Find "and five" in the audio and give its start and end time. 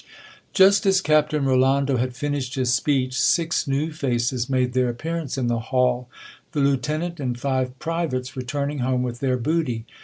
7.19-7.77